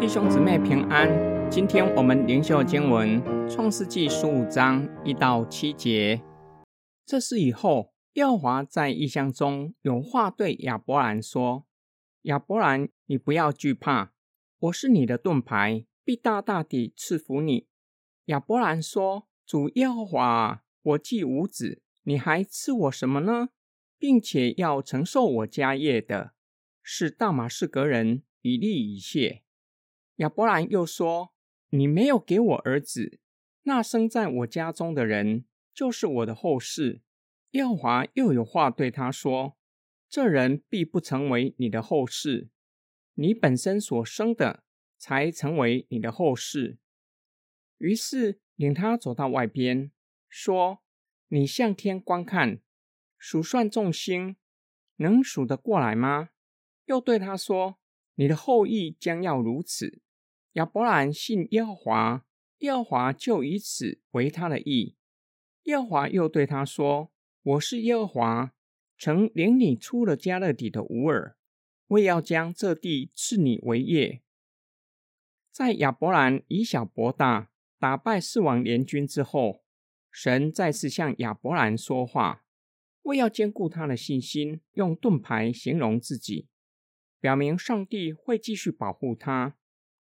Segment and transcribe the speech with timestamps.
[0.00, 1.10] 弟兄姊妹平安，
[1.50, 6.22] 今天我们灵修经文《创世纪》十五章一到七节。
[7.04, 11.66] 这是以后，耶和华在异象中有话对亚伯兰说
[12.22, 14.14] ：“亚伯兰，你不要惧怕，
[14.60, 17.66] 我是你的盾牌，必大大地赐福你。”
[18.24, 23.50] 亚伯兰说：“主耶和华，我既无子，你还赐我什么呢？
[23.98, 26.32] 并且要承受我家业的，
[26.82, 29.42] 是大马士革人以利以谢。”
[30.20, 31.32] 亚伯兰又说
[31.72, 33.20] ：“你没有给我儿子，
[33.62, 37.00] 那生在我家中的人就是我的后世。”
[37.52, 39.56] 耶和华又有话对他说
[40.10, 42.50] ：“这人必不成为你的后世，
[43.14, 44.62] 你本身所生的
[44.98, 46.76] 才成为你的后世。”
[47.78, 49.90] 于是领他走到外边，
[50.28, 50.82] 说
[51.28, 52.60] ：“你向天观看，
[53.16, 54.36] 数算众星，
[54.96, 56.28] 能数得过来吗？”
[56.84, 57.78] 又对他说
[58.16, 60.02] ：“你的后裔将要如此。”
[60.54, 62.26] 亚伯兰信耶和华，
[62.58, 64.96] 耶和华就以此为他的意。
[65.64, 68.52] 耶和华又对他说：“我是耶和华，
[68.98, 71.36] 曾领你出了加勒底的乌尔，
[71.86, 74.22] 为要将这地赐你为业。”
[75.52, 79.62] 在亚伯兰以小博大，打败四王联军之后，
[80.10, 82.44] 神再次向亚伯兰说话，
[83.02, 86.48] 为要兼顾他的信心，用盾牌形容自己，
[87.20, 89.56] 表明上帝会继续保护他。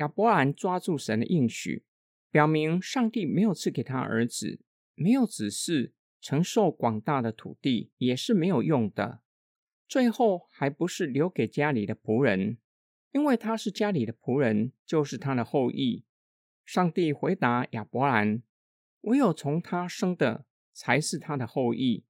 [0.00, 1.84] 亚伯兰抓住神的应许，
[2.30, 4.58] 表明上帝没有赐给他儿子，
[4.94, 5.92] 没有指示
[6.22, 9.20] 承受广大的土地也是没有用的。
[9.86, 12.56] 最后还不是留给家里的仆人，
[13.12, 16.04] 因为他是家里的仆人，就是他的后裔。
[16.64, 18.42] 上帝回答亚伯兰
[19.02, 22.04] ：“唯有从他生的才是他的后裔。”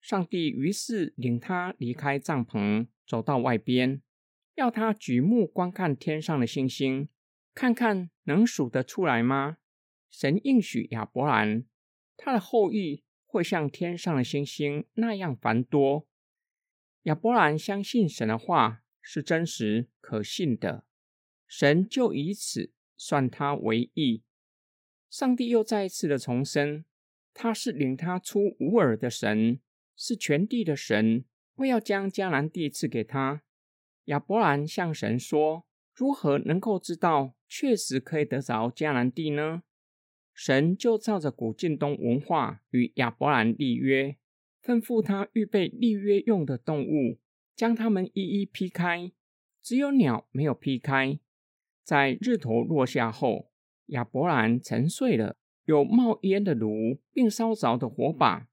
[0.00, 4.00] 上帝于是领他离开帐篷，走到外边，
[4.54, 7.10] 要他举目观看天上的星星。
[7.56, 9.56] 看看能数得出来吗？
[10.10, 11.64] 神应许亚伯兰，
[12.14, 16.06] 他的后裔会像天上的星星那样繁多。
[17.04, 20.84] 亚伯兰相信神的话是真实可信的，
[21.46, 24.22] 神就以此算他为义。
[25.08, 26.84] 上帝又再一次的重申，
[27.32, 29.60] 他是领他出吾尔的神，
[29.96, 31.24] 是全地的神，
[31.54, 33.40] 为要将迦南地赐给他。
[34.04, 35.64] 亚伯兰向神说。
[35.96, 39.62] 如何能够知道确实可以得着迦南地呢？
[40.34, 44.18] 神就照着古晋东文化与亚伯兰立约，
[44.62, 47.18] 吩咐他预备立约用的动物，
[47.54, 49.10] 将它们一一劈开。
[49.62, 51.18] 只有鸟没有劈开。
[51.82, 53.50] 在日头落下后，
[53.86, 58.48] 亚伯兰沉睡了，有冒烟的炉并烧着的火把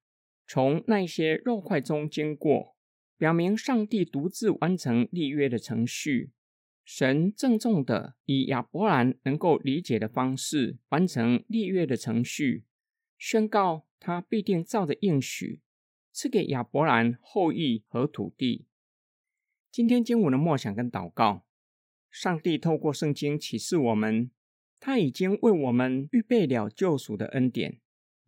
[0.48, 2.78] 从那些肉块中经过，
[3.18, 6.32] 表明上帝独自完成立约的程序。
[6.86, 12.66] 神郑重的以亚伯兰能够理解的方式完成立约的程序，
[13.18, 15.62] 宣告他必定照着应许
[16.12, 18.66] 赐给亚伯兰后裔和土地。
[19.72, 21.46] 今天经文的默想跟祷告，
[22.12, 24.30] 上帝透过圣经启示我们，
[24.80, 27.80] 他已经为我们预备了救赎的恩典，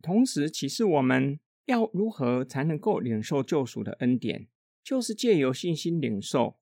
[0.01, 4.47] 同时启示我们要如何才能够领受救赎的恩典，
[4.81, 6.57] 就是借由信心领受。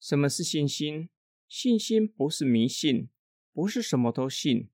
[0.00, 1.08] 什么是信心？
[1.50, 3.08] 信心不是迷信，
[3.52, 4.68] 不是什么都信。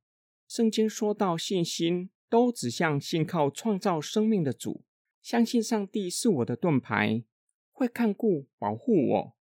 [0.47, 4.84] 圣经说到信心，都指向信靠创造生命的主，
[5.22, 7.25] 相信上帝是我的盾牌，
[7.72, 9.36] 会看顾保护我。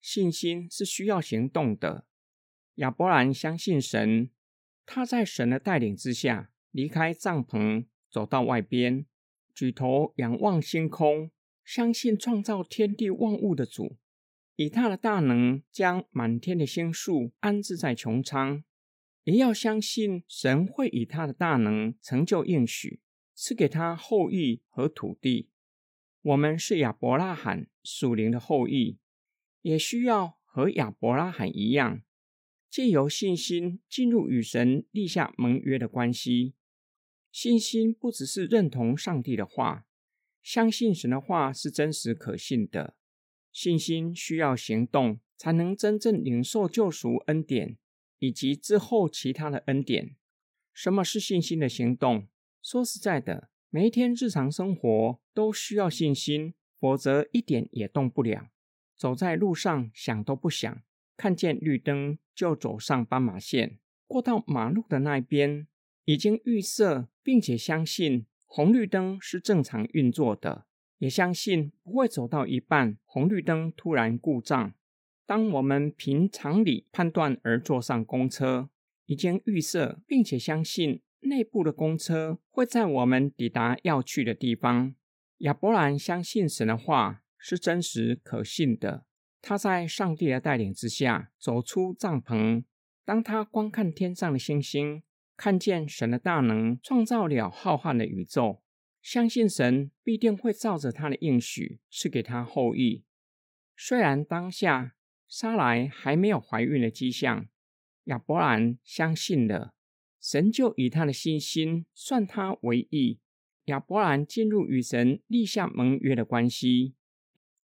[0.00, 2.04] 信心是需要行动的。
[2.74, 4.30] 亚伯兰相信神，
[4.84, 9.06] 他在神的带领之下离开帐篷，走到外边，
[9.54, 11.30] 举头仰望星空，
[11.64, 13.98] 相信创造天地万物的主。
[14.56, 18.62] 以他的大能将满天的星宿安置在穹苍，
[19.24, 23.00] 也要相信神会以他的大能成就应许，
[23.34, 25.48] 赐给他后裔和土地。
[26.20, 28.98] 我们是亚伯拉罕属灵的后裔，
[29.62, 32.02] 也需要和亚伯拉罕一样，
[32.70, 36.54] 借由信心进入与神立下盟约的关系。
[37.32, 39.86] 信心不只是认同上帝的话，
[40.42, 42.94] 相信神的话是真实可信的。
[43.52, 47.76] 信心需要行动，才能真正领受救赎恩典
[48.18, 50.16] 以及之后其他的恩典。
[50.72, 52.28] 什么是信心的行动？
[52.62, 58.48] 说实在的，每一天日常生活都需要信心，否则一点也动不了。
[58.96, 60.82] 走在路上想都不想，
[61.16, 65.66] 看见绿灯就走上斑马线，过到马路的那边
[66.04, 70.66] 已经预设并且相信红绿灯是正常运作的。
[71.02, 74.72] 也相信不会走到一半，红绿灯突然故障。
[75.26, 78.70] 当我们凭常理判断而坐上公车，
[79.06, 84.94] 已经预设并且相信内部的公车会在我们抵达要去的地方。
[85.38, 89.04] 亚伯兰相信神的话是真实可信的。
[89.40, 92.62] 他在上帝的带领之下走出帐篷。
[93.04, 95.02] 当他观看天上的星星，
[95.36, 98.61] 看见神的大能创造了浩瀚的宇宙，
[99.02, 103.02] 相信神必定会照着他的应许赐给他后裔。
[103.76, 104.94] 虽然当下，
[105.26, 107.48] 莎莱还没有怀孕的迹象，
[108.04, 109.74] 亚伯兰相信了
[110.20, 113.18] 神，就以他的信心算他为义。
[113.64, 116.94] 亚伯兰进入与神立下盟约的关系。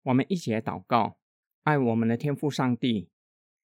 [0.04, 1.18] 我们一起来祷告：
[1.64, 3.10] 爱我们的天父上帝，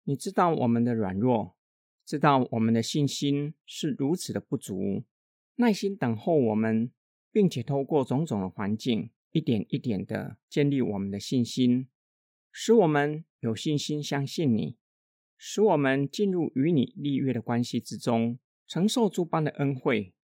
[0.02, 1.56] 你知道我们的软弱，
[2.04, 5.04] 知道我们的信心是如此的不足，
[5.56, 6.90] 耐心等候我们，
[7.34, 11.88] 并且透过种种的环境，一点一点的建立我们的信心。
[12.52, 14.76] 使我们有信心相信你，
[15.36, 18.38] 使我们进入与你立约的关系之中，
[18.68, 20.14] 承受诸般的恩惠。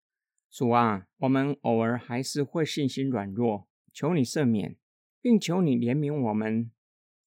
[0.48, 4.76] 主啊，我们偶尔还是会信心软弱，求你赦免，
[5.20, 6.70] 并求你怜悯我们，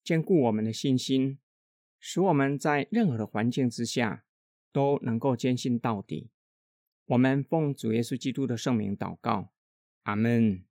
[0.01, 1.39] 坚固我们的信心，
[2.00, 4.24] 使我们在任何的环境之下
[4.71, 6.30] 都能够坚信到底。
[7.07, 9.53] 我们奉主耶稣基督的圣名祷告，
[10.04, 10.64] 阿门。